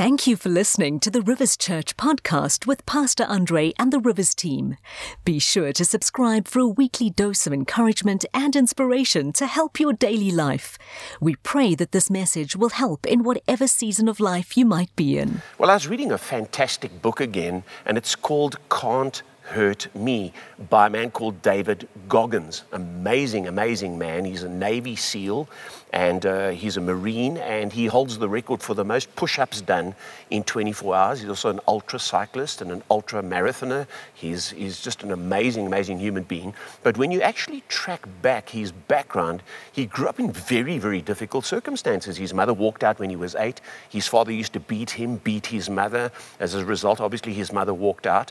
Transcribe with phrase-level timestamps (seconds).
[0.00, 4.34] Thank you for listening to the Rivers Church podcast with Pastor Andre and the Rivers
[4.34, 4.78] team.
[5.26, 9.92] Be sure to subscribe for a weekly dose of encouragement and inspiration to help your
[9.92, 10.78] daily life.
[11.20, 15.18] We pray that this message will help in whatever season of life you might be
[15.18, 15.42] in.
[15.58, 20.32] Well, I was reading a fantastic book again, and it's called Can't Hurt Me
[20.68, 22.62] by a man called David Goggins.
[22.72, 24.24] Amazing, amazing man.
[24.24, 25.48] He's a Navy SEAL
[25.92, 29.60] and uh, he's a Marine and he holds the record for the most push ups
[29.60, 29.96] done
[30.30, 31.20] in 24 hours.
[31.20, 33.88] He's also an ultra cyclist and an ultra marathoner.
[34.14, 36.54] He's, he's just an amazing, amazing human being.
[36.84, 39.42] But when you actually track back his background,
[39.72, 42.16] he grew up in very, very difficult circumstances.
[42.16, 43.60] His mother walked out when he was eight.
[43.88, 46.12] His father used to beat him, beat his mother.
[46.38, 48.30] As a result, obviously, his mother walked out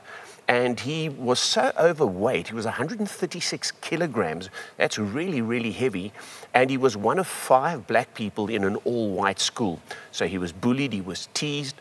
[0.50, 2.48] and he was so overweight.
[2.48, 4.50] He was 136 kilograms.
[4.78, 6.12] That's really, really heavy.
[6.56, 9.80] And he was one of five black people in an all white school.
[10.12, 11.76] So he was bullied, he was teased.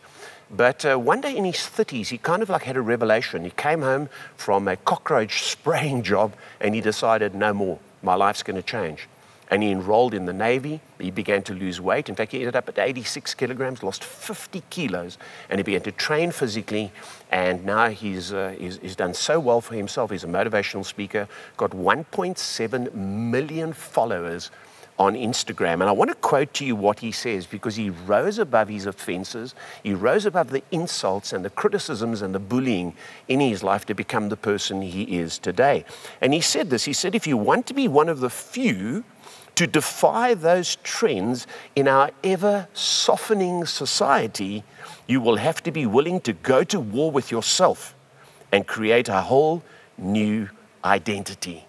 [0.51, 3.43] But uh, one day in his 30s, he kind of like had a revelation.
[3.43, 8.43] He came home from a cockroach spraying job and he decided, no more, my life's
[8.43, 9.07] going to change
[9.51, 10.79] and he enrolled in the Navy.
[10.99, 12.07] He began to lose weight.
[12.07, 15.17] In fact, he ended up at 86 kilograms, lost 50 kilos,
[15.49, 16.91] and he began to train physically.
[17.31, 20.11] And now he's, uh, he's, he's done so well for himself.
[20.11, 24.51] He's a motivational speaker, got 1.7 million followers
[24.99, 25.75] on Instagram.
[25.75, 28.85] And I want to quote to you what he says because he rose above his
[28.85, 32.93] offenses, he rose above the insults and the criticisms and the bullying
[33.29, 35.85] in his life to become the person he is today.
[36.19, 39.05] And he said this he said, if you want to be one of the few,
[39.59, 44.63] to defy those trends in our ever softening society,
[45.05, 47.93] you will have to be willing to go to war with yourself
[48.53, 49.61] and create a whole
[49.97, 50.47] new
[50.85, 51.65] identity.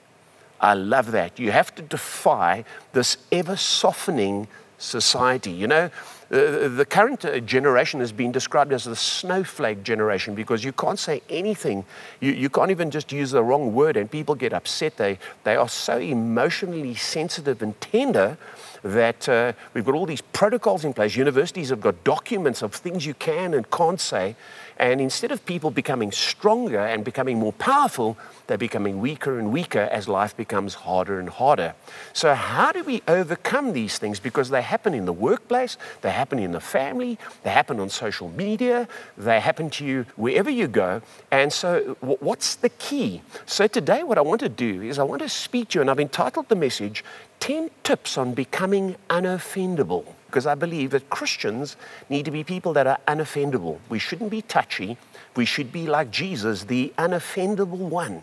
[0.61, 1.41] I love that.
[1.41, 4.47] You have to defy this ever softening
[4.79, 5.51] society.
[5.51, 5.91] You know,
[6.31, 10.99] uh, the current uh, generation has been described as the snowflake generation because you can't
[10.99, 11.85] say anything.
[12.21, 14.97] You, you can't even just use the wrong word and people get upset.
[14.97, 18.39] They, they are so emotionally sensitive and tender
[18.83, 21.17] that uh, we've got all these protocols in place.
[21.17, 24.37] Universities have got documents of things you can and can't say.
[24.81, 29.87] And instead of people becoming stronger and becoming more powerful, they're becoming weaker and weaker
[29.93, 31.75] as life becomes harder and harder.
[32.15, 34.19] So, how do we overcome these things?
[34.19, 38.31] Because they happen in the workplace, they happen in the family, they happen on social
[38.31, 41.03] media, they happen to you wherever you go.
[41.31, 43.21] And so, what's the key?
[43.45, 45.91] So, today, what I want to do is I want to speak to you, and
[45.91, 47.05] I've entitled the message
[47.41, 50.15] 10 tips on becoming unoffendable.
[50.31, 51.77] Because I believe that Christians
[52.09, 53.79] need to be people that are unoffendable.
[53.89, 54.97] We shouldn't be touchy.
[55.37, 58.23] We should be like Jesus, the unoffendable one.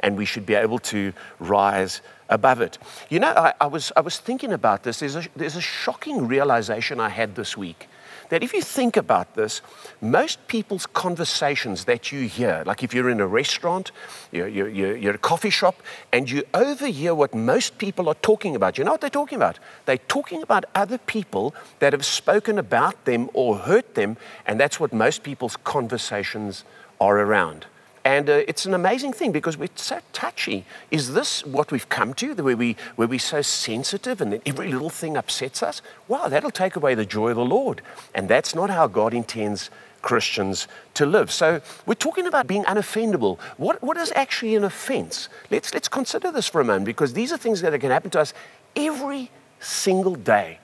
[0.00, 2.78] And we should be able to rise above it.
[3.10, 5.00] You know, I, I was, I was thinking about this.
[5.00, 7.88] There's a, there's a shocking realization I had this week
[8.32, 9.60] that if you think about this,
[10.00, 13.92] most people's conversations that you hear, like if you're in a restaurant,
[14.30, 15.82] you're, you're, you're, a coffee shop,
[16.14, 19.58] and you overhear what most people are talking about, you know what they're talking about?
[19.84, 24.16] They're talking about other people that have spoken about them or hurt them,
[24.46, 26.64] and that's what most people's conversations
[27.02, 27.66] are around.
[28.04, 30.64] And uh, it's an amazing thing because we're so touchy.
[30.90, 34.90] Is this what we've come to, where, we, where we're so sensitive and every little
[34.90, 35.82] thing upsets us?
[36.08, 37.80] Wow, that'll take away the joy of the Lord.
[38.14, 39.70] And that's not how God intends
[40.02, 41.30] Christians to live.
[41.30, 43.38] So we're talking about being unoffendable.
[43.56, 45.28] What, what is actually an offense?
[45.50, 48.20] Let's, let's consider this for a moment because these are things that can happen to
[48.20, 48.34] us
[48.74, 49.30] every
[49.60, 50.58] single day.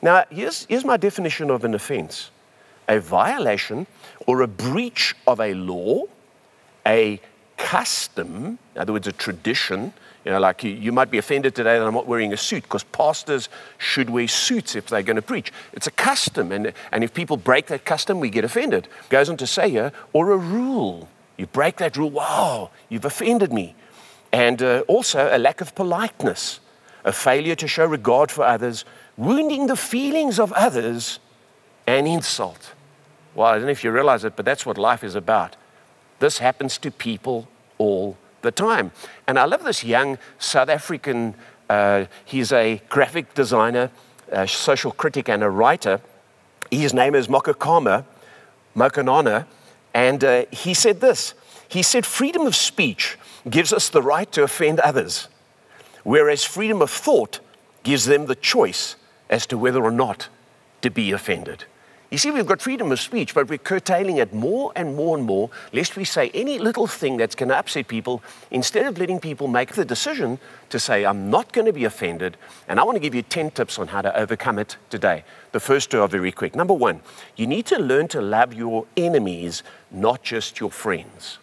[0.00, 2.30] Now, here's, here's my definition of an offense
[2.86, 3.86] a violation
[4.26, 6.04] or a breach of a law
[6.86, 7.20] a
[7.56, 9.92] custom, in other words, a tradition.
[10.24, 12.62] You know, like you, you might be offended today that I'm not wearing a suit
[12.62, 15.52] because pastors should wear suits if they're going to preach.
[15.72, 18.88] It's a custom, and, and if people break that custom, we get offended.
[19.08, 21.08] Goes on to say here, or a rule.
[21.36, 23.74] You break that rule, wow, you've offended me.
[24.32, 26.60] And uh, also a lack of politeness,
[27.04, 28.84] a failure to show regard for others,
[29.16, 31.18] wounding the feelings of others,
[31.86, 32.72] and insult.
[33.34, 35.56] Well, I don't know if you realize it, but that's what life is about.
[36.24, 38.92] This happens to people all the time.
[39.26, 41.34] And I love this young South African,
[41.68, 43.90] uh, he's a graphic designer,
[44.30, 46.00] a social critic, and a writer.
[46.70, 48.06] His name is Mokokoma
[48.74, 49.44] Mokhonoana,
[49.92, 51.34] and uh, he said this.
[51.68, 53.18] He said, Freedom of speech
[53.50, 55.28] gives us the right to offend others,
[56.04, 57.40] whereas freedom of thought
[57.82, 58.96] gives them the choice
[59.28, 60.30] as to whether or not
[60.80, 61.66] to be offended.
[62.14, 65.26] You see, we've got freedom of speech, but we're curtailing it more and more and
[65.26, 68.22] more, lest we say any little thing that's going to upset people,
[68.52, 70.38] instead of letting people make the decision
[70.70, 72.36] to say, I'm not going to be offended,
[72.68, 75.24] and I want to give you 10 tips on how to overcome it today.
[75.50, 76.54] The first two are very quick.
[76.54, 77.00] Number one,
[77.34, 81.38] you need to learn to love your enemies, not just your friends.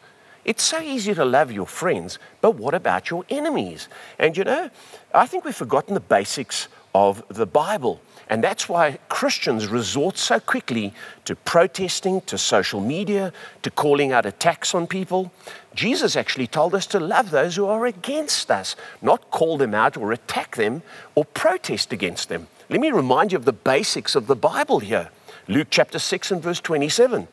[0.45, 3.89] It's so easy to love your friends, but what about your enemies?
[4.18, 4.69] And you know,
[5.13, 8.01] I think we've forgotten the basics of the Bible.
[8.29, 10.93] And that's why Christians resort so quickly
[11.25, 15.33] to protesting, to social media, to calling out attacks on people.
[15.75, 19.97] Jesus actually told us to love those who are against us, not call them out
[19.97, 20.81] or attack them
[21.13, 22.47] or protest against them.
[22.69, 25.09] Let me remind you of the basics of the Bible here.
[25.49, 27.27] Luke chapter 6 and verse 27.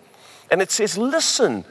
[0.50, 1.64] And it says, Listen,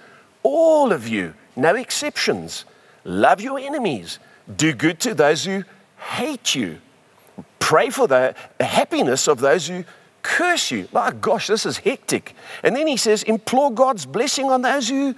[0.43, 2.63] all of you, no exceptions,
[3.03, 4.19] love your enemies,
[4.55, 5.65] do good to those who
[5.97, 6.79] hate you
[7.67, 9.83] Pray for the happiness of those who
[10.21, 10.87] curse you.
[10.93, 12.33] My gosh, this is hectic.
[12.63, 15.13] And then he says, implore God's blessing on those who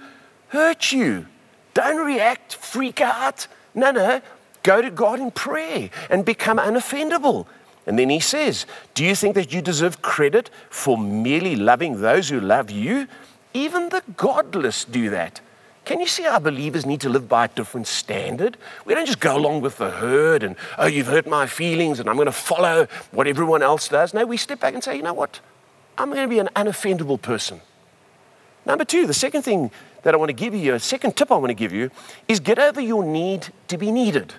[0.48, 1.26] hurt you.
[1.74, 3.46] Don't react, freak out.
[3.72, 4.20] No, no.
[4.64, 7.46] Go to God in prayer and become unoffendable.
[7.86, 12.30] And then he says, Do you think that you deserve credit for merely loving those
[12.30, 13.06] who love you?
[13.54, 15.40] Even the godless do that.
[15.90, 18.56] Can you see our believers need to live by a different standard?
[18.84, 22.08] We don't just go along with the herd and, oh, you've hurt my feelings and
[22.08, 24.14] I'm going to follow what everyone else does.
[24.14, 25.40] No, we step back and say, you know what?
[25.98, 27.60] I'm going to be an unoffendable person.
[28.64, 29.72] Number two, the second thing
[30.04, 31.90] that I want to give you, a second tip I want to give you,
[32.28, 34.34] is get over your need to be needed.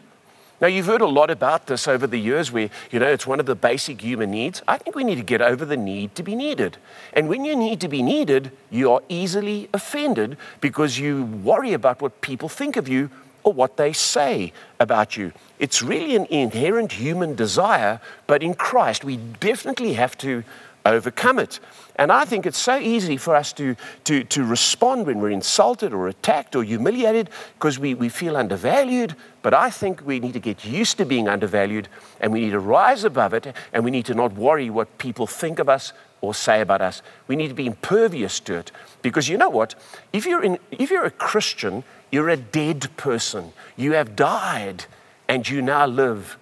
[0.62, 3.40] Now, you've heard a lot about this over the years where, you know, it's one
[3.40, 4.62] of the basic human needs.
[4.68, 6.78] I think we need to get over the need to be needed.
[7.14, 12.00] And when you need to be needed, you are easily offended because you worry about
[12.00, 13.10] what people think of you
[13.44, 15.34] or what they say about you.
[15.58, 20.44] It's really an inherent human desire, but in Christ, we definitely have to
[20.86, 21.60] overcome it.
[21.96, 25.94] And I think it's so easy for us to, to, to respond when we're insulted
[25.94, 29.16] or attacked or humiliated because we, we feel undervalued.
[29.42, 31.88] But I think we need to get used to being undervalued
[32.20, 35.28] and we need to rise above it and we need to not worry what people
[35.28, 37.02] think of us or say about us.
[37.28, 38.72] We need to be impervious to it
[39.02, 39.76] because you know what?
[40.14, 43.54] If you're, in, if you're a Christian, you're a dead person.
[43.76, 44.86] You have died
[45.28, 46.38] and you now live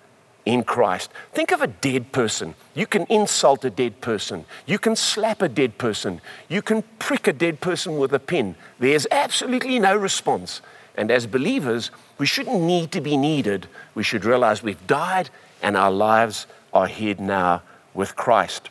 [0.50, 1.12] in Christ.
[1.32, 2.56] Think of a dead person.
[2.74, 4.46] You can insult a dead person.
[4.66, 6.22] You can slap a dead person.
[6.48, 8.56] You can prick a dead person with a pin.
[8.80, 10.62] There's absolutely no response.
[10.96, 13.68] And as believers, we shouldn't need to be needed.
[13.94, 15.30] We should realize we've died
[15.62, 17.62] and our lives are hid now
[17.94, 18.70] with Christ.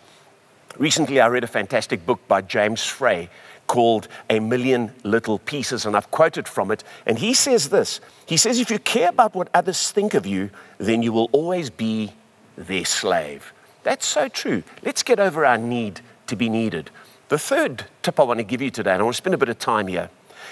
[0.78, 3.30] Recently, I read a fantastic book by James Frey
[3.68, 6.82] called A Million Little Pieces, and I've quoted from it.
[7.06, 10.50] And he says this He says, If you care about what others think of you,
[10.78, 12.12] then you will always be
[12.56, 13.52] their slave.
[13.84, 14.64] That's so true.
[14.82, 16.90] Let's get over our need to be needed.
[17.28, 19.38] The third tip I want to give you today, and I want to spend a
[19.38, 20.10] bit of time here,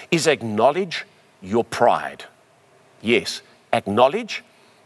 [0.09, 1.05] is acknowledge
[1.41, 2.25] your pride.
[3.01, 3.41] Yes,
[3.73, 4.43] acknowledge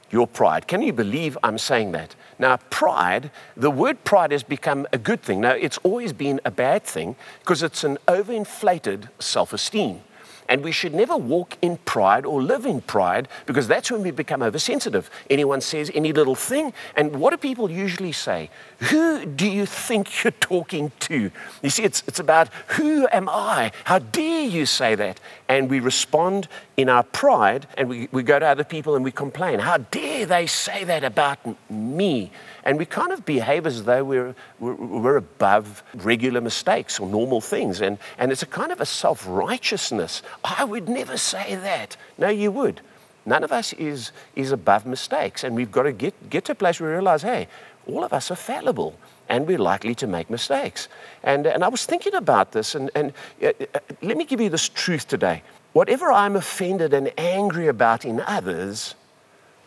[0.10, 0.68] your pride.
[0.68, 2.16] Can you believe I'm saying that?
[2.42, 5.42] Now, pride, the word pride has become a good thing.
[5.42, 10.02] Now, it's always been a bad thing because it's an overinflated self esteem.
[10.52, 14.12] And we should never walk in pride or live in pride because that's when we
[14.12, 15.10] become oversensitive.
[15.30, 18.50] Anyone says any little thing, and what do people usually say?
[18.90, 21.32] Who do you think you're talking to?
[21.64, 23.72] You see, it's, it's about who am I?
[23.86, 25.22] How dare you say that?
[25.48, 29.12] And we respond in our pride and we, we go to other people and we
[29.12, 29.60] complain.
[29.60, 31.40] How dare they say that about
[31.72, 32.30] me?
[32.64, 37.82] And we kind of behave as though we're, we're, above regular mistakes or normal things.
[37.82, 40.22] And, and it's a kind of a self righteousness.
[40.44, 41.98] I would never say that.
[42.18, 42.82] No, you would.
[43.26, 45.44] None of us is, is above mistakes.
[45.44, 47.48] And we've got to get, get to a place where we realize hey,
[47.88, 48.96] all of us are fallible
[49.30, 50.88] and we're likely to make mistakes.
[51.24, 54.50] And, and I was thinking about this, and, and uh, uh, let me give you
[54.50, 55.42] this truth today.
[55.74, 58.96] Whatever I'm offended and angry about in others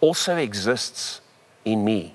[0.00, 1.22] also exists
[1.64, 2.14] in me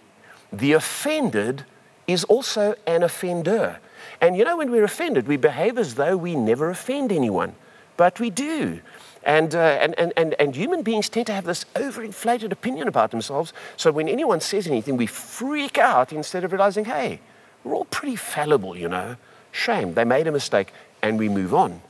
[0.51, 1.65] the offended
[2.07, 3.79] is also an offender.
[4.21, 7.55] And you know, when we're offended, we behave as though we never offend anyone,
[7.97, 8.81] but we do.
[9.23, 13.11] And, uh, and, and, and, and human beings tend to have this overinflated opinion about
[13.11, 13.53] themselves.
[13.75, 17.19] So when anyone says anything, we freak out instead of realizing, hey,
[17.63, 19.17] we're all pretty fallible, you know.
[19.51, 21.81] Shame, they made a mistake, and we move on.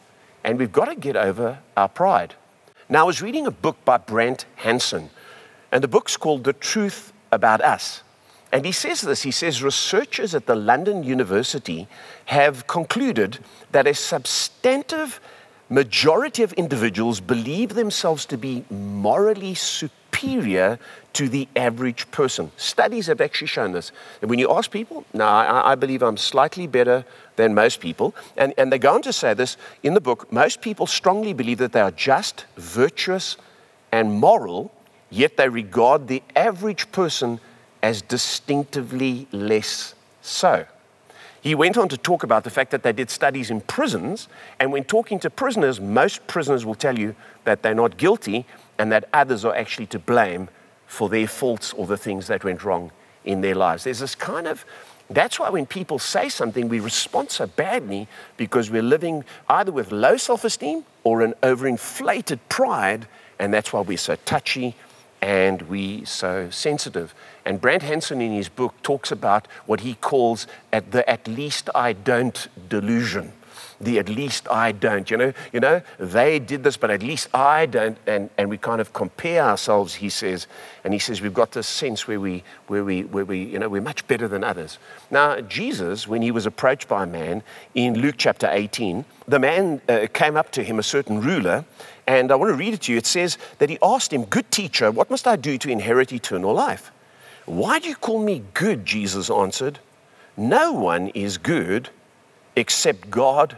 [0.44, 2.34] And we've got to get over our pride.
[2.88, 5.12] Now, I was reading a book by Brant Hansen,
[5.72, 8.02] and the book's called The Truth About Us.
[8.52, 11.88] And he says this he says, researchers at the London University
[12.26, 13.40] have concluded
[13.72, 15.20] that a substantive
[15.70, 20.80] majority of individuals believe themselves to be morally superior
[21.14, 22.52] to the average person.
[22.58, 23.92] Studies have actually shown this.
[24.22, 28.16] And when you ask people, no, I, I, believe I'm slightly better than most people.
[28.36, 31.60] And, and they go on to say this in the book most people strongly believe
[31.60, 33.38] that they are just, virtuous,
[33.92, 34.72] and moral,
[35.10, 37.40] yet they regard the average person
[37.82, 40.66] as distinctively less so.
[41.42, 44.28] He went on to talk about the fact that they did studies in prisons,
[44.60, 48.46] and when talking to prisoners, most prisoners will tell you that they're not guilty
[48.78, 50.50] and that others are actually to blame
[50.86, 52.92] for their faults or the things that went wrong
[53.24, 53.86] in their lives.
[53.86, 54.66] There's this kind of
[55.12, 58.08] that's why when people say something, we respond so badly
[58.38, 63.08] because we're living either with low self esteem or an overinflated pride,
[63.40, 64.76] and that's why we're so touchy
[65.22, 67.16] and we're so sensitive.
[67.50, 71.68] And Brant Hansen in his book talks about what he calls at the at least
[71.74, 73.34] I don't delusion.
[73.82, 75.10] The at least I don't.
[75.10, 77.98] You know, you know, they did this, but at least I don't.
[78.06, 80.46] And, and we kind of compare ourselves, he says.
[80.84, 83.68] And he says we've got this sense where we, where we, where we, you know,
[83.68, 84.78] we're much better than others.
[85.10, 87.42] Now, Jesus, when he was approached by a man
[87.74, 91.66] in Luke chapter 18, the man uh, came up to him, a certain ruler,
[92.06, 93.00] and I want to read it to you.
[93.00, 96.54] It says that he asked him, Good teacher, what must I do to inherit eternal
[96.54, 96.92] life?
[97.50, 98.86] Why do you call me good?
[98.86, 99.80] Jesus answered.
[100.38, 101.90] No one is good
[102.56, 103.58] except God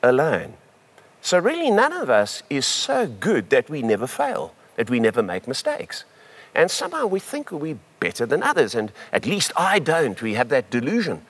[0.00, 0.54] alone.
[1.20, 5.24] So, really, none of us is so good that we never fail, that we never
[5.24, 6.04] make mistakes.
[6.54, 10.22] And somehow we think we're better than others, and at least I don't.
[10.22, 11.22] We have that delusion.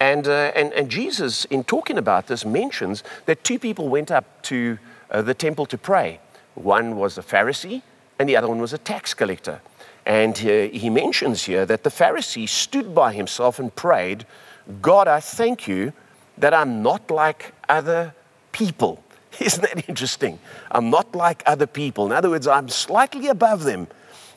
[0.00, 4.40] And, uh, and, and Jesus, in talking about this, mentions that two people went up
[4.44, 4.78] to
[5.10, 6.18] uh, the temple to pray.
[6.54, 7.82] One was a Pharisee,
[8.18, 9.60] and the other one was a tax collector.
[10.06, 14.26] And uh, he mentions here that the Pharisee stood by himself and prayed,
[14.80, 15.92] God, I thank you
[16.38, 18.14] that I'm not like other
[18.52, 19.02] people.
[19.40, 20.38] Isn't that interesting?
[20.70, 22.06] I'm not like other people.
[22.06, 23.88] In other words, I'm slightly above them.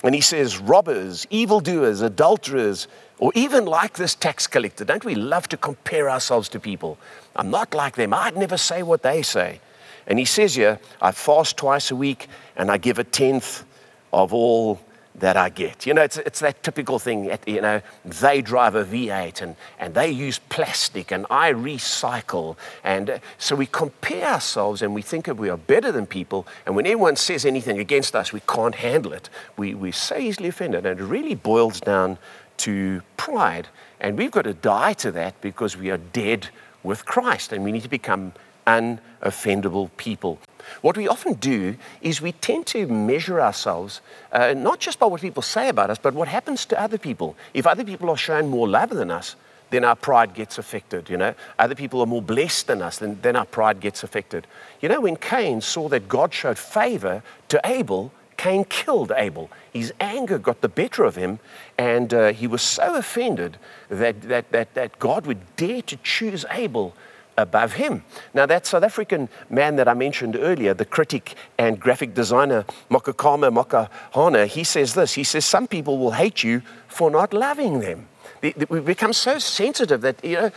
[0.03, 2.89] And he says, robbers, evildoers, adulterers,
[3.20, 4.84] or even like this tax collector.
[4.84, 6.98] Don't we love to compare ourselves to people?
[7.38, 8.13] I'm not like them.
[8.13, 9.62] I'd never say what they say.
[10.05, 12.27] And he says here, I fast twice a week
[12.58, 13.63] and I give a tenth
[14.12, 14.82] of all
[15.15, 15.86] that I get.
[15.86, 19.93] You know, it's, it's that typical thing, you know, they drive a V8 and, and
[19.93, 22.58] they use plastic and I recycle.
[22.84, 26.48] And uh, so we compare ourselves and we think that we are better than people.
[26.65, 29.29] And when anyone says anything against us, we can't handle it.
[29.55, 30.86] We, we're so easily offended.
[30.86, 32.17] And it really boils down
[32.58, 33.67] to pride.
[34.00, 36.50] And we've got to die to that because we are dead
[36.82, 38.34] with Christ and we need to become
[38.65, 40.39] unoffendable people.
[40.82, 44.01] What we often do is we tend to measure ourselves
[44.32, 47.36] uh, not just by what people say about us, but what happens to other people.
[47.53, 49.36] If other people are shown more love than us,
[49.70, 51.10] then our pride gets affected.
[51.10, 54.46] You know, other people are more blessed than us, then, then our pride gets affected.
[54.82, 59.50] You know, when Cain saw that God showed favor to Abel, Cain killed Abel.
[59.72, 61.39] His anger got the better of him,
[61.77, 63.58] and uh, he was so offended
[63.89, 66.93] that, that, that, that God would dare to choose Abel
[67.38, 68.04] above him.
[68.34, 73.52] Now, that South African man that I mentioned earlier, the critic and graphic designer Mokokoma
[73.52, 75.13] Mokhonoana, he says this.
[75.13, 78.08] He says, Some people will hate you for not loving them.
[78.68, 80.52] We become so sensitive that, you know,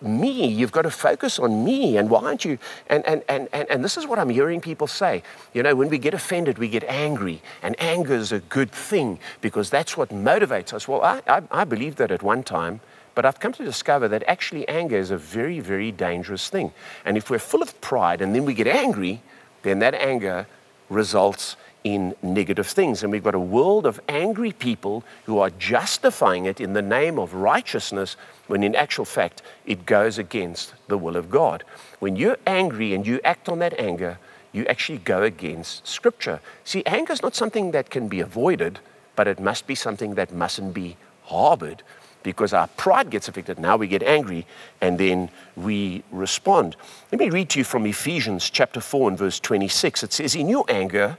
[0.00, 2.56] me, you've got to focus on me, and why aren't you?
[2.88, 5.22] And, and, and, and, and this is what I'm hearing people say.
[5.52, 9.18] You know, when we get offended, we get angry, and anger is a good thing
[9.42, 10.88] because that's what motivates us.
[10.88, 12.80] Well, I, I, I believe that at one time,
[13.18, 16.72] but I've come to discover that actually anger is a very, very dangerous thing.
[17.04, 19.22] And if we're full of pride and then we get angry,
[19.62, 20.46] then that anger
[20.88, 23.02] results in negative things.
[23.02, 27.18] And we've got a world of angry people who are justifying it in the name
[27.18, 31.64] of righteousness when in actual fact it goes against the will of God.
[31.98, 34.20] When you're angry and you act on that anger,
[34.52, 36.38] you actually go against Scripture.
[36.62, 38.78] See, anger is not something that can be avoided,
[39.16, 41.82] but it must be something that mustn't be harbored
[42.22, 43.58] because our pride gets affected.
[43.58, 44.46] Now we get angry
[44.80, 46.76] and then we respond.
[47.12, 50.02] Let me read to you from Ephesians chapter 4 and verse 26.
[50.02, 51.18] It says, In your anger,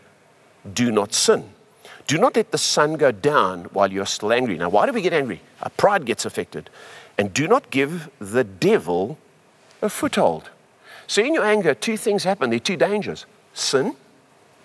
[0.74, 1.50] do not sin.
[2.08, 4.58] Do not let the sun go down while you're still angry.
[4.58, 5.42] Now, why do we get angry?
[5.62, 6.70] Our pride gets affected.
[7.18, 9.18] And do not give the devil
[9.82, 10.50] a foothold.
[11.06, 12.50] So, in your anger, two things happen.
[12.50, 13.96] There are two dangers sin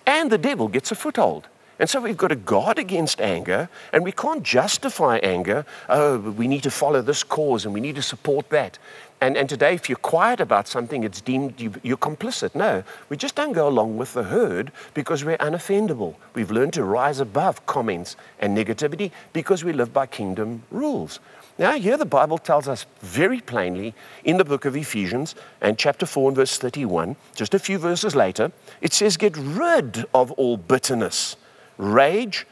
[0.05, 1.47] and the devil gets a foothold.
[1.77, 5.65] And so we've got to guard against anger, and we can't justify anger.
[5.89, 8.79] Oh, we need to follow this cause and we need to support that.
[9.21, 12.53] And, and today, if you're quiet about something, it's deemed you, you're complicit.
[12.53, 16.15] No, we just don't go along with the herd because we're unoffendable.
[16.33, 21.19] We've learned to rise above comments and negativity because we live by kingdom rules.
[21.57, 26.05] Now, here the Bible tells us very plainly in the book of Ephesians and chapter
[26.05, 28.51] 4 and verse 31, just a few verses later,
[28.81, 31.37] it says, Get rid of all bitterness
[31.77, 32.45] rage,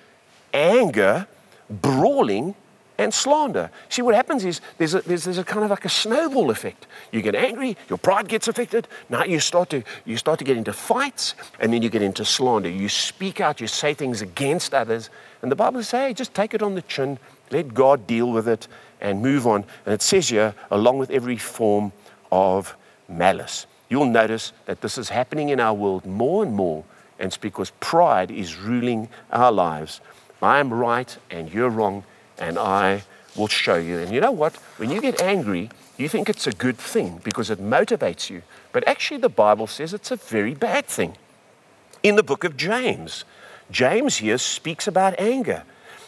[0.53, 1.27] anger,
[1.69, 2.55] brawling,
[2.97, 3.71] and slander.
[3.89, 6.85] See, what happens is there's a, there's, there's a kind of like a snowball effect.
[7.11, 8.87] You get angry, your pride gets affected.
[9.09, 12.23] Now you start to you start to get into fights, and then you get into
[12.23, 12.69] slander.
[12.69, 15.09] You speak out, you say things against others,
[15.41, 17.17] and the Bible says, hey, just take it on the chin,
[17.51, 18.67] let God deal with it,
[19.01, 19.65] and move on.
[19.85, 21.91] And it says here, along with every form
[22.31, 22.75] of
[23.09, 23.65] malice.
[23.89, 26.83] You'll notice that this is happening in our world more and more,
[27.23, 30.01] and it's because pride is ruling our lives.
[30.41, 32.03] I'm right and you're wrong
[32.37, 33.03] and I
[33.37, 33.99] will show you.
[33.99, 34.57] And you know what?
[34.75, 38.41] When you get angry, you think it's a good thing because it motivates you.
[38.73, 41.15] But actually, the Bible says it's a very bad thing.
[42.03, 43.23] In the book of James,
[43.71, 45.63] James here speaks about anger.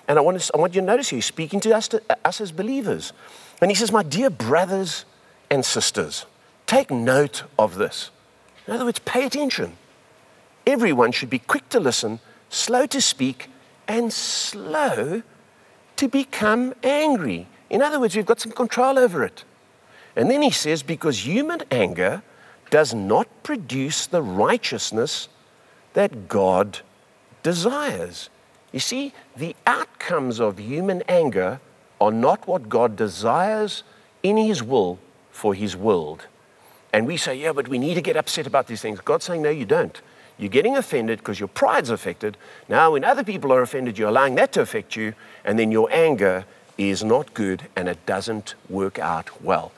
[0.10, 2.04] And I want, to, I want you to notice here he's speaking to us, to
[2.10, 3.14] uh, us as believers.
[3.62, 5.06] And he says, My dear brothers
[5.50, 6.26] and sisters,
[6.66, 8.10] take note of this.
[8.68, 9.78] In other words, pay attention.
[10.66, 12.20] Everyone should be quick to listen,
[12.50, 13.50] slow to speak,
[13.88, 15.22] and slow
[15.98, 17.48] to become angry.
[17.70, 19.44] In other words, we've got some control over it.
[20.16, 22.24] And then he says, because human anger
[22.70, 25.30] does not produce the righteousness
[25.94, 26.80] that God
[27.44, 28.30] desires.
[28.72, 31.60] You see, the outcomes of human anger
[32.02, 33.84] are not what God desires
[34.24, 35.00] in His will
[35.32, 36.28] for His world.
[36.92, 39.00] And we say, yeah, but we need to get upset about these things.
[39.00, 40.02] God's saying, no, you don't.
[40.38, 42.38] You're getting offended because your pride's affected.
[42.68, 45.14] Now, when other people are offended, you're allowing that to affect you,
[45.46, 46.46] and then your anger
[46.78, 49.72] is not good and it doesn't work out well.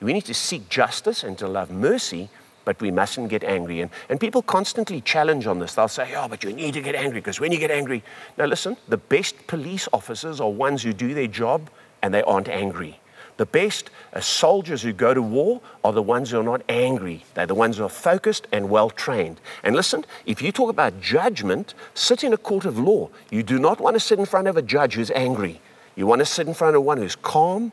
[0.00, 2.28] We need to seek justice and to love mercy,
[2.64, 3.80] but we mustn't get angry.
[3.80, 5.74] And, and people constantly challenge on this.
[5.74, 8.02] They'll say, Oh, but you need to get angry because when you get angry.
[8.36, 11.70] Now, listen, the best police officers are ones who do their job
[12.02, 13.00] and they aren't angry.
[13.36, 17.24] The best uh, soldiers who go to war are the ones who are not angry.
[17.34, 19.40] They're the ones who are focused and well trained.
[19.62, 23.10] And listen, if you talk about judgment, sit in a court of law.
[23.30, 25.60] You do not want to sit in front of a judge who's angry.
[25.96, 27.72] You want to sit in front of one who's calm,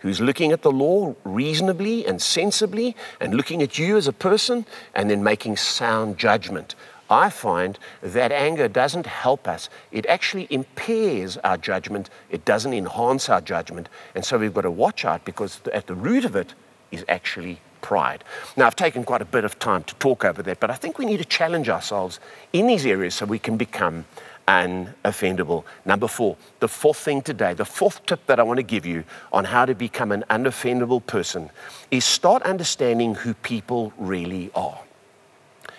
[0.00, 4.66] who's looking at the law reasonably and sensibly, and looking at you as a person,
[4.94, 6.74] and then making sound judgment.
[7.10, 9.68] I find that anger doesn't help us.
[9.92, 12.10] It actually impairs our judgment.
[12.30, 13.88] It doesn't enhance our judgment.
[14.14, 16.54] And so we've got to watch out because at the root of it
[16.90, 18.24] is actually pride.
[18.56, 20.98] Now, I've taken quite a bit of time to talk over that, but I think
[20.98, 22.20] we need to challenge ourselves
[22.52, 24.04] in these areas so we can become
[24.46, 25.64] unoffendable.
[25.84, 29.04] Number four, the fourth thing today, the fourth tip that I want to give you
[29.32, 31.50] on how to become an unoffendable person
[31.90, 34.80] is start understanding who people really are.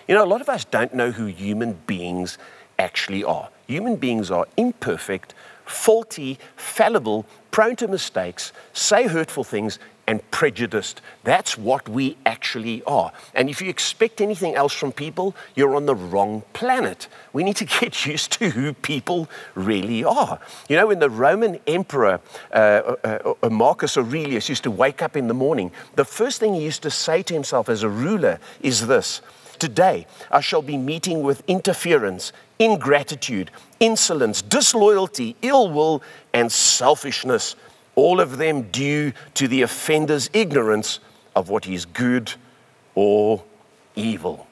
[0.09, 2.39] You know, a lot of us don't know who human beings
[2.79, 3.49] actually are.
[3.67, 5.35] Human beings are imperfect,
[5.67, 11.01] faulty, fallible, prone to mistakes, say hurtful things, and prejudiced.
[11.23, 13.11] That's what we actually are.
[13.35, 17.07] And if you expect anything else from people, you're on the wrong planet.
[17.31, 20.39] We need to get used to who people really are.
[20.67, 22.19] You know, when the Roman emperor
[22.51, 26.55] uh, uh, uh, Marcus Aurelius used to wake up in the morning, the first thing
[26.55, 29.21] he used to say to himself as a ruler is this
[29.59, 36.01] Today, I shall be meeting with interference, ingratitude, insolence, disloyalty, ill will,
[36.33, 37.55] and selfishness,
[37.95, 40.99] all of them due to the offender's ignorance
[41.35, 42.33] of what is good
[42.95, 43.43] or
[43.95, 44.48] evil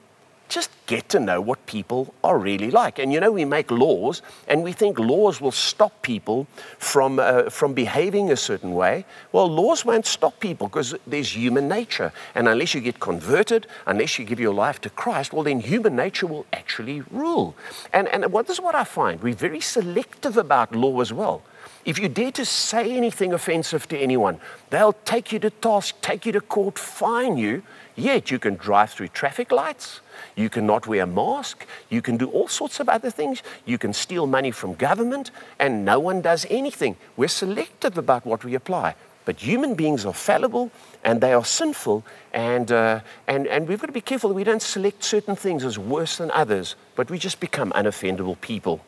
[0.50, 3.00] just get to know what people are really like.
[3.00, 7.50] And you know, we make laws and we think laws will stop people from, uh,
[7.50, 9.06] from behaving a certain way.
[9.32, 12.12] Well, laws won't stop people because there's human nature.
[12.36, 15.96] And unless you get converted, unless you give your life to Christ, well, then human
[15.96, 17.56] nature will actually rule.
[17.94, 21.44] And, and what, this is what I find we're very selective about law as well.
[21.86, 26.26] If you dare to say anything offensive to anyone, they'll take you to task, take
[26.26, 27.64] you to court, fine you,
[27.98, 30.00] yet you can drive through traffic lights
[30.38, 31.66] you cannot wear a mask.
[31.90, 33.42] You can do all sorts of other things.
[33.66, 36.96] You can steal money from government, and no one does anything.
[37.18, 38.96] We're selective about what we apply.
[39.26, 40.72] But human beings are fallible
[41.04, 44.44] and they are sinful, and, uh, and, and we've got to be careful that we
[44.44, 48.82] don't select certain things as worse than others, but we just become unoffendable people.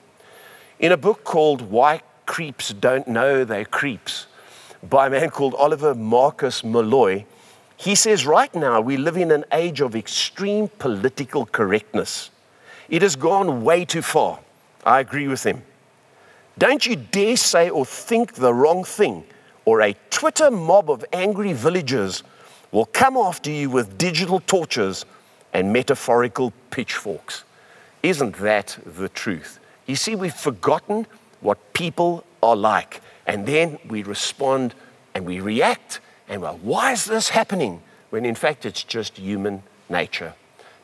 [0.80, 4.28] In a book called Why Creeps Don't Know They're Creeps
[4.84, 7.26] by a man called Oliver Markus Malloy,
[7.80, 12.30] he says, right now, we live in an age of extreme political correctness.
[12.90, 14.40] It has gone way too far.
[14.86, 15.64] I agree with him.
[16.58, 19.24] Don't you dare say or think the wrong thing,
[19.64, 22.22] or a Twitter mob of angry villagers
[22.74, 25.06] will come after you with digital torches
[25.54, 27.46] and metaphorical pitchforks.
[28.04, 29.58] Isn't that the truth?
[29.86, 31.08] You see, we've forgotten
[31.40, 34.76] what people are like, and then we respond
[35.16, 37.82] and we react and well, why is this happening?
[38.12, 40.34] When in fact it's just human nature.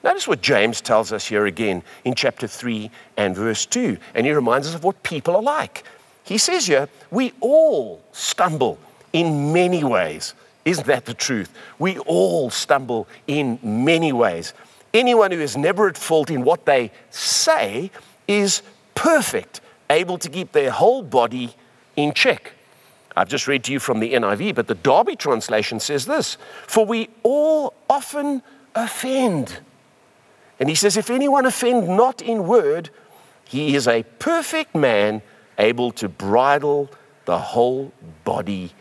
[0.03, 3.97] Notice what James tells us here again in chapter 3 and verse 2.
[4.13, 5.83] And he reminds us of what people are like.
[6.23, 8.77] He says here, we all stumble
[9.13, 10.33] in many ways.
[10.63, 11.51] Isn't that the truth?
[11.79, 14.53] We all stumble in many ways.
[14.93, 17.91] Anyone who is never at fault in what they say
[18.27, 18.61] is
[18.95, 21.53] perfect, able to keep their whole body
[21.95, 22.54] in check.
[23.15, 26.85] I've just read to you from the NIV, but the Darby translation says this For
[26.85, 28.41] we all often
[28.75, 29.59] offend.
[30.59, 32.89] And he says, If anyone offend not in word,
[33.45, 35.21] he is a perfect man,
[35.57, 36.89] able to bridle
[37.25, 37.91] the whole
[38.23, 38.73] body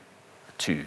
[0.59, 0.87] too.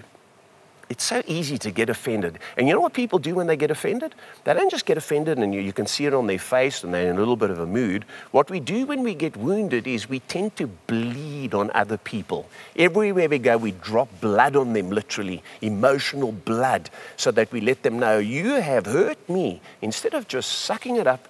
[0.90, 2.40] It's so easy to get offended.
[2.56, 4.16] And you know what people do when they get offended?
[4.46, 6.94] They don't just get offended and you, you, can see it on their face and
[6.94, 8.06] they're in a little bit of a mood.
[8.32, 12.48] What we do when we get wounded is we tend to bleed on other people.
[12.78, 17.84] Everywhere we go, we drop blood on them, literally, emotional blood, so that we let
[17.84, 21.28] them know, you have hurt me, instead of just sucking it up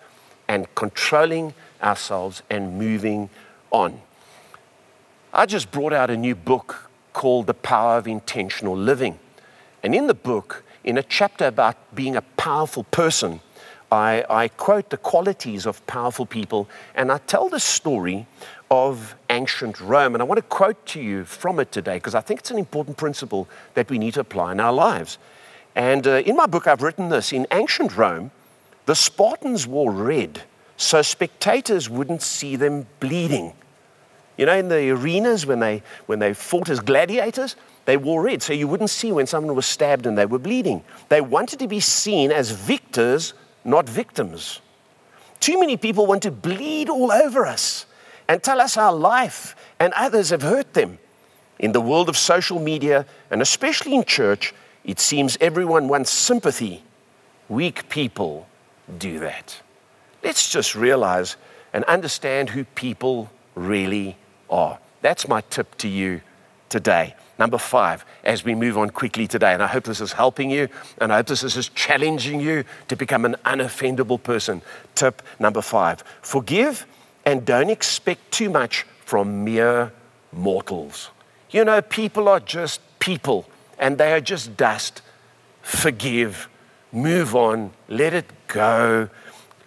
[0.47, 3.29] and controlling ourselves and moving
[3.71, 4.01] on.
[5.33, 9.17] I just brought out a new book called The Power of Intentional Living.
[9.87, 13.39] And in the book, in a chapter about being a powerful person,
[13.89, 18.27] I, I, quote the qualities of powerful people and I tell the story
[18.69, 20.13] of ancient Rome.
[20.13, 22.57] And I want to quote to you from it today because I think it's an
[22.57, 25.19] important principle that we need to apply in our lives.
[25.73, 28.31] And uh, in my book, I've written this in ancient Rome,
[28.87, 30.41] the Spartans wore red
[30.75, 33.53] so spectators wouldn't see them bleeding.
[34.37, 37.55] You know, in the arenas when they, when they fought as gladiators,
[37.87, 40.83] they wore red, so you wouldn't see when someone was stabbed and they were bleeding.
[41.07, 44.59] They wanted to be seen as victors, not victims.
[45.39, 47.85] Too many people want to bleed all over us
[48.27, 50.99] and tell us our life and others have hurt them.
[51.59, 56.83] In the world of social media, and especially in church, it seems everyone wants sympathy.
[57.47, 58.49] Weak people
[58.97, 59.61] do that.
[60.21, 61.37] Let's just realize
[61.71, 64.17] and understand who people really
[64.49, 64.77] are.
[65.01, 66.19] That's my tip to you
[66.67, 67.15] today.
[67.39, 70.69] Number five, as we move on quickly today, and I hope this is helping you,
[70.99, 74.61] and I hope this is challenging you to become an unoffendable person.
[74.95, 76.85] Tip number five forgive
[77.25, 79.91] and don't expect too much from mere
[80.31, 81.11] mortals.
[81.51, 83.47] You know, people are just people,
[83.77, 85.01] and they are just dust.
[85.61, 86.49] Forgive,
[86.91, 89.09] move on, let it go.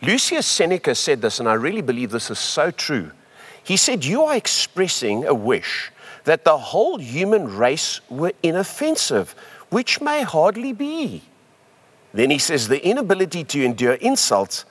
[0.03, 3.13] Lucius Seneca said this, and I really believe this is so true.
[3.63, 5.90] He said, You are expressing a wish
[6.25, 9.35] that the whole human race were inoffensive,
[9.71, 11.23] which may hardly be.
[12.13, 14.65] Then he says the inability to endure insults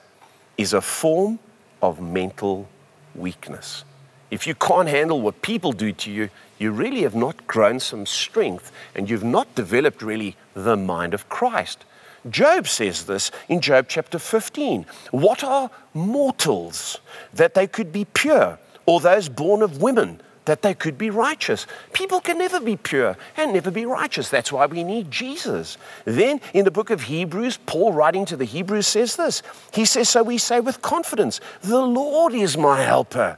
[0.58, 1.40] is a form
[1.82, 2.68] of mental
[3.16, 3.86] weakness.
[4.30, 8.06] If you can't handle what people do to you, you really have not grown some
[8.06, 11.86] strength and you've not developed really the mind of Christ.
[12.30, 14.86] Job says this in Job chapter 15.
[15.12, 17.00] What are mortals
[17.34, 21.68] that they could be pure, or those born of women that they could be righteous.
[21.94, 24.30] People can never be pure and never be righteous.
[24.30, 25.78] That's why we need Jesus.
[26.06, 29.44] Then in the book of Hebrews, Paul writing to the Hebrews says this.
[29.72, 33.38] He says, So we say with confidence, The Lord is my helper.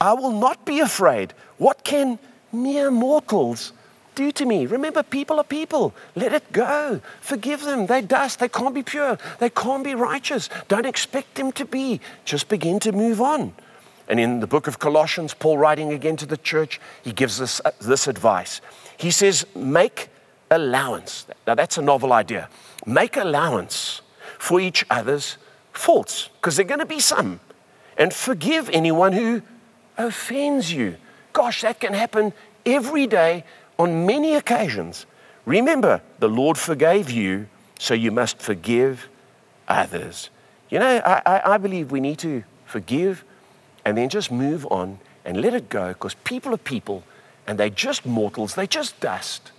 [0.00, 1.34] I will not be afraid.
[1.58, 2.18] What can
[2.50, 3.74] mere mortals
[4.14, 4.64] do to me?
[4.64, 5.94] Remember, people are people.
[6.14, 7.02] Let it go.
[7.20, 7.84] Forgive them.
[7.84, 8.38] They're dust.
[8.38, 9.18] They can't be pure.
[9.38, 10.48] They can't be righteous.
[10.68, 12.00] Don't expect them to be.
[12.24, 13.52] Just begin to move on.
[14.08, 17.60] And in the book of Colossians, Paul writing again to the church, he gives us
[17.64, 18.60] uh, this advice.
[18.96, 20.08] He says, Make
[20.50, 21.26] allowance.
[21.46, 22.48] Now, that's a novel idea.
[22.86, 24.00] Make allowance
[24.38, 25.36] for each other's
[25.72, 27.40] faults, because there are going to be some.
[27.98, 29.42] And forgive anyone who
[29.98, 30.96] offends you.
[31.32, 32.32] Gosh, that can happen
[32.64, 33.44] every day
[33.78, 35.06] on many occasions.
[35.44, 39.08] Remember, the Lord forgave you, so you must forgive
[39.66, 40.30] others.
[40.70, 43.24] You know, I, I believe we need to forgive
[43.84, 47.02] and then just move on and let it go because people are people
[47.46, 49.52] and they're just mortals, they're just dust.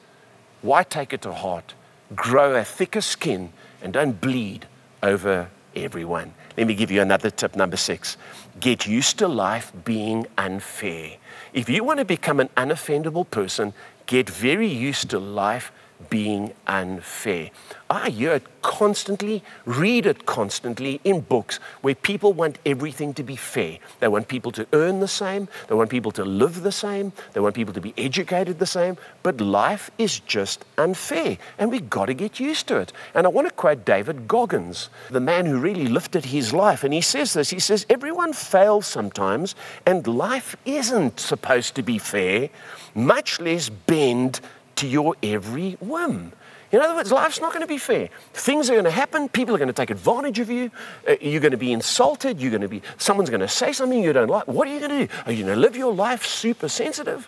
[0.62, 1.74] Why take it to heart?
[2.16, 4.68] Grow a thicker skin and don't bleed
[5.02, 6.34] over everyone.
[6.58, 8.18] Let me give you another tip, number six.
[8.60, 11.18] Get used to life being unfair.
[11.54, 13.74] If you want to become an unoffendable person,
[14.06, 15.72] get very used to life
[16.10, 17.50] being unfair.
[17.90, 23.36] I hear it constantly, read it constantly in books where people want everything to be
[23.36, 23.80] fair.
[24.00, 27.40] They want people to earn the same, they want people to live the same, they
[27.40, 32.06] want people to be educated the same, but life is just unfair and we've got
[32.06, 32.94] to get used to it.
[33.14, 36.94] And I want to quote David Goggins, the man who really lifted his life, and
[36.94, 42.50] he says this he says, Everyone fails sometimes, and life isn't supposed to be fair,
[42.94, 44.42] much less bend
[44.80, 46.34] to your every whim.
[46.72, 48.10] In other words, life's not going to be fair.
[48.34, 49.28] Things are going to happen.
[49.28, 50.70] People are going to take advantage of you.
[51.08, 52.40] Uh, you're going to be insulted.
[52.40, 54.48] You're going to be, someone's going to say something you don't like.
[54.48, 55.14] What are you going to do?
[55.26, 57.28] Are you going to live your life super sensitive?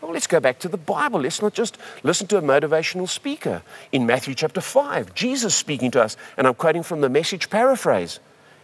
[0.00, 1.20] Well, let's go back to the Bible.
[1.20, 3.62] Let's not just listen to a motivational speaker.
[3.92, 8.20] In Matthew chapter 5, Jesus speaking to us, and I'm quoting from the message paraphrase.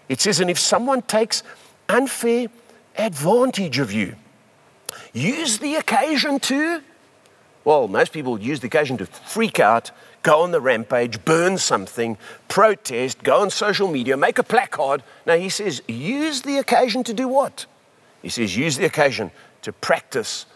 [0.08, 1.42] It says, And if someone takes
[1.88, 2.48] unfair
[2.96, 4.14] advantage of you,
[5.12, 6.82] use the occasion to,
[7.64, 9.90] well, most people use the occasion to freak out,
[10.22, 15.02] go on the rampage, burn something, protest, go on social media, make a placard.
[15.26, 17.66] Now, he says, use the occasion to do what?
[18.22, 19.30] He says, use the occasion
[19.62, 20.46] to practice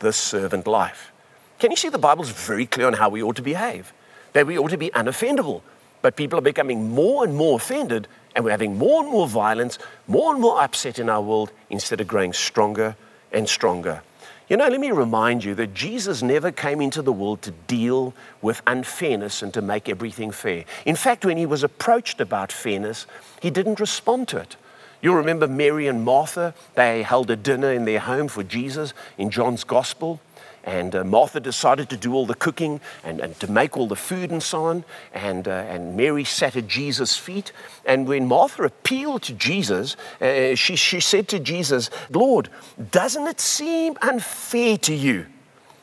[0.00, 1.12] this servant life.
[1.58, 3.92] Can you see the Bible's very clear on how we ought to behave?
[4.32, 5.62] That we ought to be unoffendable.
[6.02, 9.78] But people are becoming more and more offended, and we're having more and more violence,
[10.06, 12.96] more and more upset in our world instead of growing stronger
[13.32, 14.02] and stronger.
[14.50, 18.12] You know, let me remind you that Jesus never came into the world to deal
[18.42, 20.64] with unfairness and to make everything fair.
[20.84, 23.06] In fact, when he was approached about fairness,
[23.40, 24.56] he didn't respond to it.
[25.00, 29.30] You'll remember Mary and Martha, they held a dinner in their home for Jesus in
[29.30, 30.20] John's Gospel.
[30.64, 33.96] And uh, Martha decided to do all the cooking and, and to make all the
[33.96, 34.84] food and so on.
[35.14, 37.52] And, uh, and Mary sat at Jesus' feet.
[37.86, 42.50] And when Martha appealed to Jesus, uh, she, she said to Jesus, Lord,
[42.90, 45.26] doesn't it seem unfair to you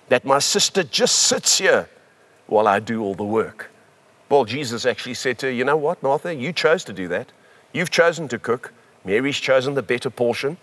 [0.10, 1.90] that my sister just sits here
[2.46, 3.72] while I do all the work?
[4.30, 6.36] Well, Jesus actually said to her, You know what, Martha?
[6.36, 7.32] You chose to do that.
[7.74, 8.74] You've chosen to cook.
[9.06, 10.58] Mary's chosen the better portion.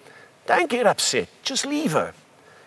[0.46, 1.28] Don't get upset.
[1.42, 2.12] Just leave her.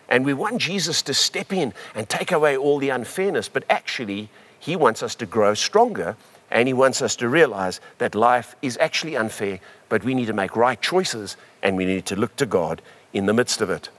[0.08, 4.30] And we want Jesus to step in and take away all the unfairness, but actually,
[4.58, 6.16] He wants us to grow stronger
[6.50, 10.32] and He wants us to realize that life is actually unfair, but we need to
[10.32, 12.80] make right choices and we need to look to God
[13.12, 13.90] in the midst of it.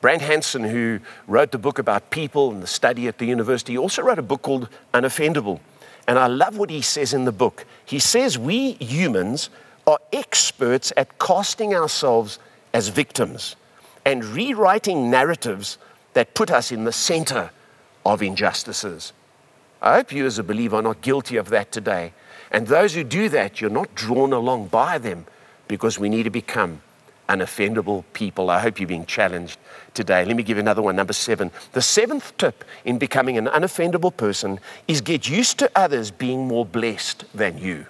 [0.00, 4.02] Brant Hansen, who wrote the book about people and the study at the university, also
[4.02, 5.60] wrote a book called Unoffendable.
[6.08, 7.64] And I love what he says in the book.
[7.84, 9.50] He says, We humans
[9.86, 12.38] are experts at casting ourselves
[12.72, 13.56] as victims
[14.06, 15.78] and rewriting narratives
[16.14, 17.50] that put us in the center
[18.06, 19.12] of injustices.
[19.82, 22.12] I hope you, as a believer, are not guilty of that today.
[22.52, 25.26] And those who do that, you're not drawn along by them
[25.66, 26.80] because we need to become
[27.28, 28.48] unoffendable people.
[28.48, 29.58] I hope you're being challenged
[29.92, 30.24] today.
[30.24, 31.50] Let me give you another one, number seven.
[31.72, 36.64] The seventh tip in becoming an unoffendable person is get used to others being more
[36.64, 37.86] blessed than you.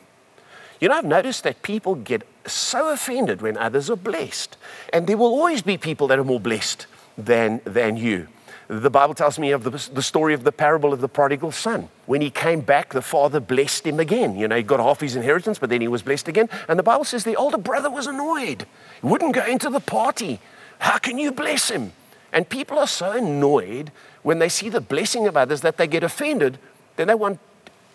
[0.80, 4.56] You know, I've noticed that people get so offended when others are blessed.
[4.92, 6.86] And there will always be people that are more blessed
[7.16, 8.28] than, than you.
[8.68, 11.88] The Bible tells me of the, the story of the parable of the prodigal son.
[12.06, 14.36] When he came back, the father blessed him again.
[14.36, 16.48] You know, he got half his inheritance, but then he was blessed again.
[16.68, 18.66] And the Bible says the older brother was annoyed.
[19.00, 20.40] He wouldn't go into the party.
[20.80, 21.92] How can you bless him?
[22.32, 26.02] And people are so annoyed when they see the blessing of others that they get
[26.02, 26.58] offended.
[26.96, 27.38] Then they want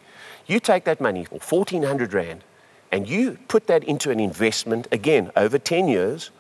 [0.47, 2.45] You take that money, or 1,400 rand,
[2.93, 6.31] and you put that into an investment again over 10 years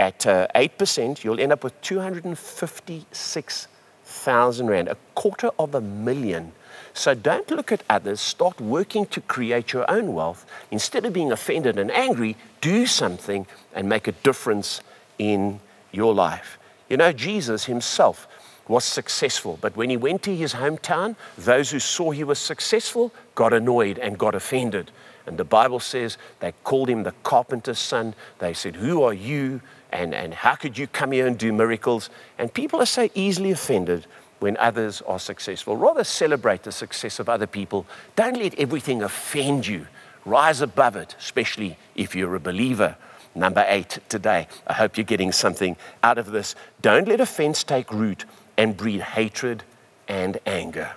[0.00, 3.68] at uh, 8%, you'll end up with 256
[4.10, 6.52] thousand rand, a quarter of a million.
[6.92, 10.44] So don't look at others, start working to create your own wealth.
[10.70, 14.82] Instead of being offended and angry, do something and make a difference
[15.18, 15.60] in
[15.92, 16.58] your life.
[16.88, 18.26] You know, Jesus himself
[18.66, 23.12] was successful, but when he went to his hometown, those who saw he was successful
[23.34, 24.90] got annoyed and got offended.
[25.26, 28.14] And the Bible says they called him the carpenter's son.
[28.38, 29.60] They said, Who are you?
[29.92, 32.10] And, and how could you come here and do miracles?
[32.38, 34.06] And people are so easily offended
[34.38, 35.76] when others are successful.
[35.76, 37.86] Rather celebrate the success of other people.
[38.16, 39.86] Don't let everything offend you.
[40.24, 42.96] Rise above it, especially if you're a believer.
[43.34, 44.48] Number eight today.
[44.66, 46.54] I hope you're getting something out of this.
[46.82, 48.24] Don't let offense take root
[48.56, 49.62] and breed hatred
[50.08, 50.92] and anger.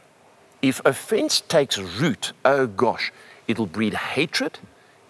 [0.61, 3.11] If offense takes root, oh gosh,
[3.47, 4.59] it'll breed hatred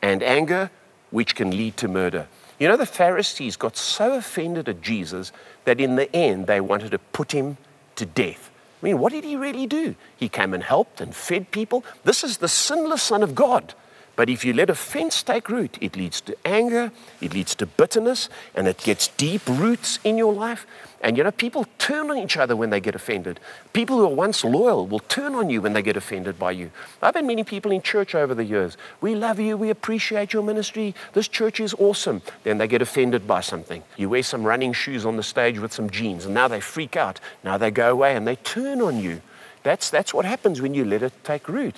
[0.02, 0.70] and anger,
[1.12, 2.28] which can lead to murder.
[2.60, 5.32] You know, the Pharisees got so offended at Jesus
[5.66, 7.58] that in the end they wanted to put him
[7.96, 8.52] to death.
[8.82, 9.96] I mean, what did he really do?
[10.16, 11.86] He came and helped and fed people.
[12.04, 13.74] This is the sinless Son of God.
[14.16, 18.30] But if you let offense take root, it leads to anger, it leads to bitterness,
[18.54, 20.68] and it gets deep roots in your life.
[21.02, 23.40] And you know, people turn on each other when they get offended.
[23.74, 26.70] People who are once loyal will turn on you when they get offended by you.
[27.02, 28.78] I've had many people in church over the years.
[29.02, 32.22] We love you, we appreciate your ministry, this church is awesome.
[32.44, 33.84] Then they get offended by something.
[33.98, 36.96] You wear some running shoes on the stage with some jeans, and now they freak
[36.96, 37.20] out.
[37.44, 39.22] Now they go away and they turn on you.
[39.64, 41.76] That's, that's what happens when you let it take root.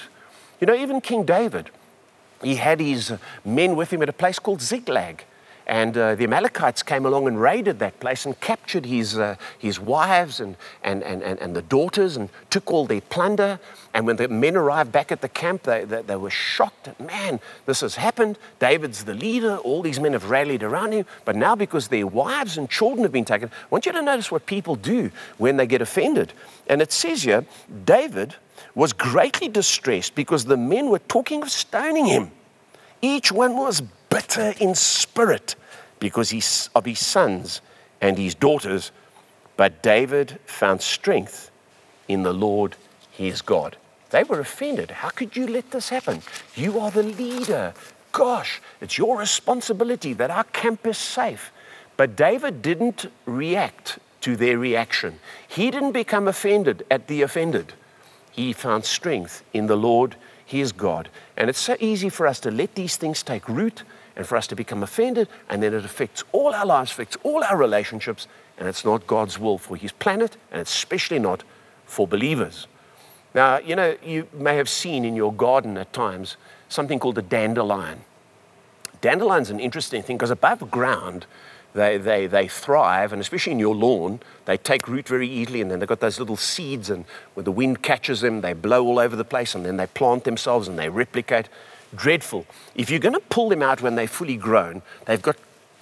[0.60, 1.70] You know, even King David,
[2.42, 5.26] he had his men with him at a place called Ziklag.
[5.68, 9.80] And uh, the Amalekites came along and raided that place and captured his, uh, his
[9.80, 13.60] wives and, and, and, and the daughters and took all their plunder.
[13.94, 17.00] And when the men arrived back at the camp, they, they, they were shocked.
[17.00, 18.38] Man, this has happened.
[18.60, 19.58] David's the leader.
[19.58, 21.06] All these men have rallied around him.
[21.24, 24.32] But now, because their wives and children have been taken, I want you to notice
[24.32, 26.34] what people do when they get offended.
[26.68, 27.46] And it says here
[27.86, 28.36] David
[28.76, 32.30] was greatly distressed because the men were talking of stoning him.
[33.02, 35.56] Each one was bitter in spirit
[36.00, 37.62] because of his sons
[38.02, 38.92] and his daughters.
[39.58, 41.50] But David found strength
[42.08, 42.76] in the Lord
[43.12, 43.78] his God.
[44.10, 44.92] They were offended.
[44.92, 46.22] How could you let this happen?
[46.56, 47.74] You are the leader.
[48.12, 51.52] Gosh, it's your responsibility that our camp is safe.
[51.98, 55.20] But David didn't react to their reaction.
[55.48, 57.74] He didn't become offended at the offended.
[58.36, 61.08] He found strength in the Lord his God.
[61.38, 63.84] And it's so easy for us to let these things take root
[64.18, 67.44] and for us to become offended, and then it affects all our lives, affects all
[67.46, 71.44] our relationships, and it's not God's will for His planet, and especially not
[71.86, 72.68] for believers.
[73.34, 76.36] Now, you know, you may have seen in your garden at times
[76.68, 78.02] something called a dandelion.
[79.02, 81.26] Dandelion's an interesting thing because above ground,
[81.76, 85.70] they, they, they thrive, and especially in your lawn, they take root very easily, and
[85.70, 88.98] then they've got those little seeds, and when the wind catches them, they blow all
[88.98, 91.50] over the place, and then they plant themselves and they replicate
[91.94, 92.46] dreadful.
[92.76, 95.36] If you're going to pull them out when they're fully grown, they've got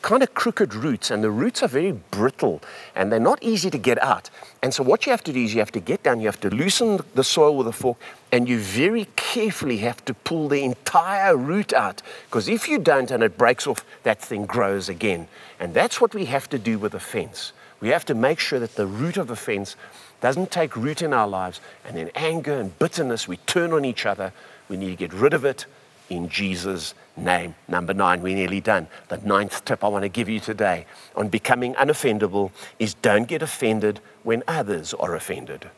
[0.04, 2.62] kind of crooked roots, and the roots are very brittle
[2.94, 4.30] and they're not easy to get out.
[4.62, 6.42] And so, what you have to do is you have to get down, you have
[6.42, 7.98] to loosen the soil with a fork,
[8.32, 12.02] and you very carefully have to pull the entire root out.
[12.26, 15.28] Because if you don't and it breaks off, that thing grows again.
[15.60, 17.54] And that's what we have to do with a fence.
[17.80, 19.76] We have to make sure that the root of the fence
[20.20, 24.06] doesn't take root in our lives, and in anger and bitterness, we turn on each
[24.06, 24.34] other.
[24.68, 25.66] We need to get rid of it
[26.10, 27.56] in Jesus' name.
[27.68, 28.88] Number nine, we're nearly done.
[29.10, 33.42] The ninth tip I want to give you today on becoming unoffendable is don't get
[33.42, 35.70] offended when others are offended.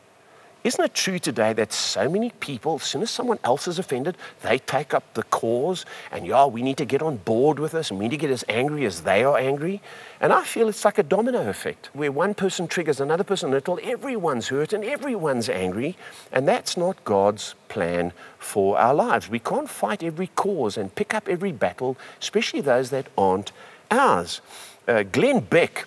[0.66, 4.16] Isn't it true today that so many people, as soon as someone else is offended,
[4.42, 7.90] they take up the cause and, yeah, we need to get on board with this
[7.92, 9.80] and we need to get as angry as they are angry?
[10.20, 13.78] And I feel it's like a domino effect where one person triggers another person until
[13.80, 15.96] everyone's hurt and everyone's angry.
[16.32, 19.28] And that's not God's plan for our lives.
[19.28, 23.52] We can't fight every cause and pick up every battle, especially those that aren't
[23.88, 24.40] ours.
[24.88, 25.86] Uh, Glenn Beck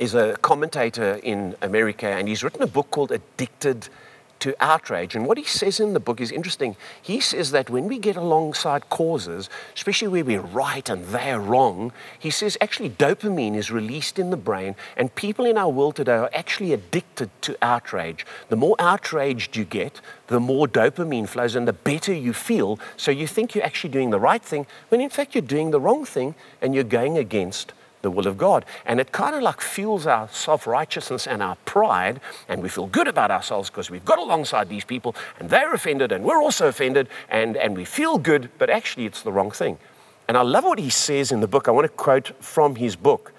[0.00, 3.88] is a commentator in America, and he's written a book called Addicted
[4.38, 5.14] to Outrage.
[5.14, 6.74] And what he says in the book is interesting.
[7.02, 11.92] He says that when we get alongside causes, especially where we're right and they're wrong,
[12.18, 16.16] he says actually dopamine is released in the brain, and people in our world today
[16.16, 18.24] are actually addicted to outrage.
[18.48, 22.80] The more outraged you get, the more dopamine flows and the better you feel.
[22.96, 25.80] So you think you're actually doing the right thing, when in fact you're doing the
[25.80, 28.64] wrong thing and you're going against the will of God.
[28.86, 32.86] And it kind of like fuels our self righteousness and our pride, and we feel
[32.86, 36.68] good about ourselves because we've got alongside these people and they're offended and we're also
[36.68, 39.78] offended, and, and we feel good, but actually it's the wrong thing.
[40.28, 41.66] And I love what he says in the book.
[41.66, 43.32] I want to quote from his book.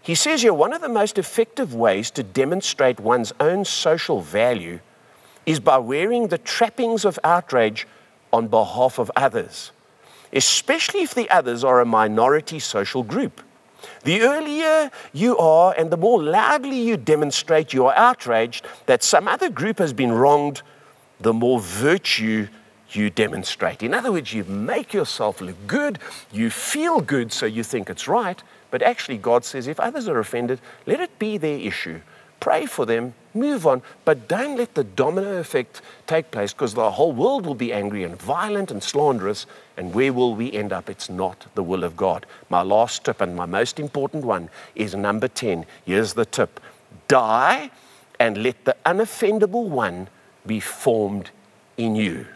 [0.00, 4.80] He says here one of the most effective ways to demonstrate one's own social value
[5.44, 7.86] is by wearing the trappings of outrage
[8.32, 9.72] on behalf of others,
[10.32, 13.42] especially if the others are a minority social group.
[14.04, 19.28] The earlier you are and the more loudly you demonstrate you are outraged that some
[19.28, 20.62] other group has been wronged,
[21.20, 22.48] the more virtue
[22.90, 23.82] you demonstrate.
[23.82, 25.98] In other words, you make yourself look good,
[26.32, 30.18] you feel good, so you think it's right, but actually, God says if others are
[30.18, 32.00] offended, let it be their issue.
[32.40, 36.92] Pray for them, move on, but don't let the domino effect take place because the
[36.92, 39.46] whole world will be angry and violent and slanderous.
[39.76, 40.88] And where will we end up?
[40.88, 42.26] It's not the will of God.
[42.48, 45.66] My last tip and my most important one is number 10.
[45.84, 46.60] Here's the tip
[47.08, 47.70] die
[48.20, 50.08] and let the unoffendable one
[50.46, 51.30] be formed
[51.76, 52.26] in you.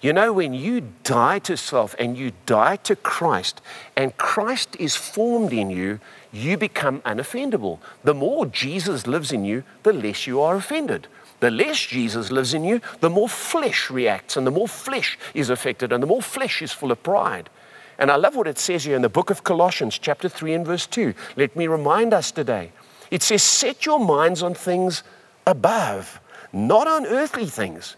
[0.00, 3.60] You know, when you die to self and you die to Christ,
[3.96, 5.98] and Christ is formed in you,
[6.30, 7.80] you become unoffendable.
[8.04, 11.08] The more Jesus lives in you, the less you are offended.
[11.40, 15.50] The less Jesus lives in you, the more flesh reacts, and the more flesh is
[15.50, 17.50] affected, and the more flesh is full of pride.
[17.98, 20.66] And I love what it says here in the book of Colossians, chapter 3 and
[20.66, 21.14] verse 2.
[21.36, 22.70] Let me remind us today.
[23.10, 25.02] It says, Set your minds on things
[25.46, 26.20] above,
[26.52, 27.96] not on earthly things.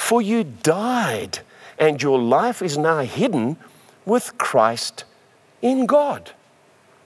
[0.00, 1.40] For you died,
[1.78, 3.58] and your life is now hidden
[4.06, 5.04] with Christ
[5.60, 6.32] in God.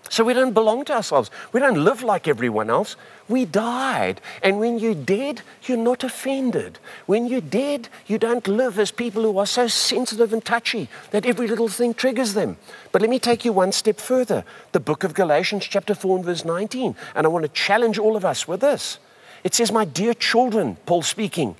[0.09, 1.31] So we don't belong to ourselves.
[1.53, 2.97] We don't live like everyone else.
[3.29, 4.23] We died.
[4.43, 6.79] And when you're dead, you're not offended.
[7.05, 11.27] When you're dead, you don't live as people who are so sensitive and touchy that
[11.27, 12.57] every little thing triggers them.
[12.93, 14.45] But let me take you one step further.
[14.71, 16.95] The book of Galatians, chapter 4 and verse 19.
[17.17, 18.99] And I want to challenge all of us with this.
[19.43, 21.57] It says, My dear children, Paul speaking,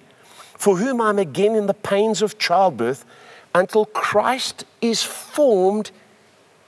[0.57, 3.05] for whom I'm again in the pains of childbirth
[3.55, 5.91] until Christ is formed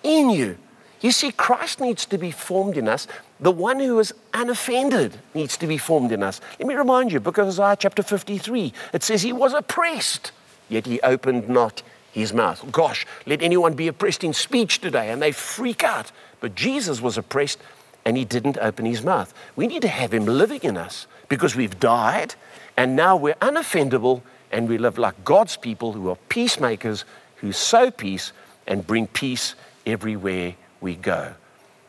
[0.03, 0.59] in you.
[1.01, 3.07] You see, Christ needs to be formed in us.
[3.39, 6.41] The one who is unoffended needs to be formed in us.
[6.59, 10.33] Let me remind you, book of Isaiah, chapter 53, it says he was oppressed,
[10.69, 11.83] yet he opened not
[12.13, 12.65] his mouth.
[12.73, 16.13] Gosh, let anyone be oppressed in speech today and they freak out.
[16.41, 17.59] But Jesus was oppressed
[18.07, 19.35] and he didn't open his mouth.
[19.55, 22.35] We need to have him living in us because we've died
[22.77, 24.23] and now we're unoffendable
[24.53, 27.05] and we live like God's people who are peacemakers,
[27.37, 28.33] who sow peace
[28.67, 29.55] and bring peace
[29.87, 31.35] everywhere we go.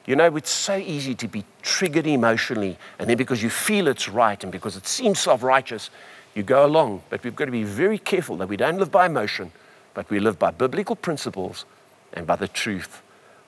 [0.06, 4.08] You know, it's so easy to be triggered emotionally, and then because you feel it's
[4.08, 5.90] right and because it seems self righteous,
[6.34, 7.04] you go along.
[7.10, 9.52] But we've got to be very careful that we don't live by emotion,
[9.94, 11.66] but we live by biblical principles
[12.14, 13.02] and by the truth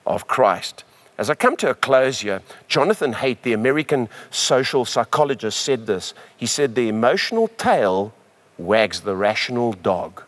[0.06, 0.84] of Christ.
[1.20, 6.14] As I come to a close here, Jonathan Haidt, the American social psychologist, said this.
[6.38, 8.14] He said, The emotional tail
[8.58, 10.24] wags the rational dog.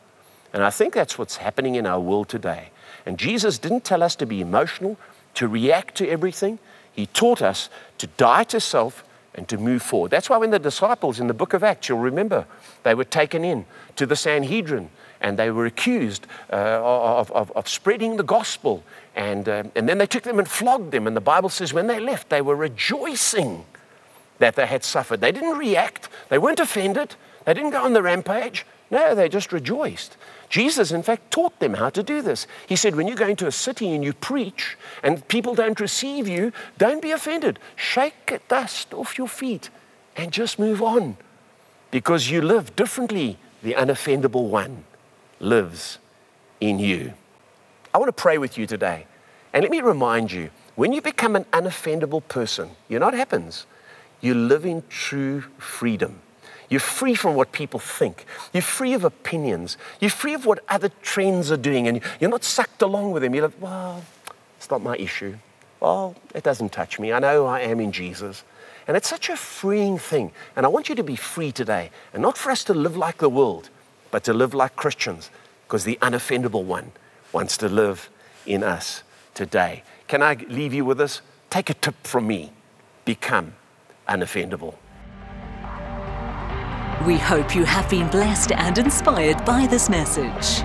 [0.52, 2.72] And I think that's what's happening in our world today.
[3.06, 4.98] And Jesus didn't tell us to be emotional,
[5.36, 6.60] to react to everything.
[6.92, 10.12] He taught us to die to self and to move forward.
[10.12, 12.46] That's why when the disciples in the book of Acts, you'll remember,
[12.84, 13.66] they were taken in
[13.96, 14.90] to the Sanhedrin
[15.22, 18.84] and they were accused uh, of, of, of, spreading the gospel.
[19.16, 21.08] And, uh, and then they took them and flogged them.
[21.08, 23.66] And the Bible says when they left, they were rejoicing
[24.40, 25.22] that they had suffered.
[25.22, 28.66] They didn't react, they weren't offended, they didn't go on the rampage.
[28.90, 30.18] No, they just rejoiced.
[30.50, 32.46] Jesus, in fact, taught them how to do this.
[32.68, 36.28] He said, when you go into a city and you preach and people don't receive
[36.28, 37.58] you, don't be offended.
[37.78, 39.70] Shake dust off your feet
[40.18, 41.16] and just move on
[41.90, 43.38] because you live differently.
[43.64, 44.84] The unoffendable one
[45.40, 46.00] lives
[46.60, 47.14] in you.
[47.94, 49.06] I want to pray with you today.
[49.54, 53.66] And let me remind you when you become an unoffendable person, you know what happens?
[54.22, 56.22] You live in true freedom.
[56.70, 58.26] You're free from what people think.
[58.54, 59.76] You're free of opinions.
[60.00, 61.86] You're free of what other trends are doing.
[61.88, 63.36] And you're not sucked along with them.
[63.36, 64.06] You're like, well,
[64.58, 65.36] it's not my issue.
[65.82, 67.12] Well, it doesn't touch me.
[67.12, 68.46] I know I am in Jesus.
[68.88, 70.32] And it's such a freeing thing.
[70.56, 71.90] And I want you to be free today.
[72.14, 73.70] And not for us to live like the world,
[74.10, 75.30] but to live like Christians.
[75.68, 76.94] Because the unoffendable one
[77.34, 78.10] wants to live
[78.46, 79.04] in us
[79.34, 79.84] today.
[80.08, 81.22] Can I leave you with this?
[81.50, 82.52] Take a tip from me
[83.06, 83.54] become
[84.08, 84.76] unoffendable.
[87.06, 90.64] We hope you have been blessed and inspired by this message.